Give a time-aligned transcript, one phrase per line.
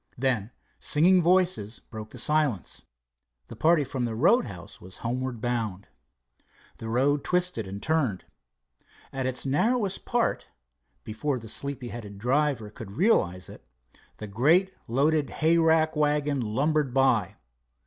[0.17, 0.49] Then
[0.79, 2.81] singing voices broke the silence.
[3.49, 5.85] The party from the roadhouse was homeward bound.
[6.77, 8.25] The road twisted and turned.
[9.13, 10.47] At its narrowest part,
[11.03, 13.63] before the sleepy headed driver could realize it,
[14.17, 17.35] the great loaded hayrack wagon lumbered by.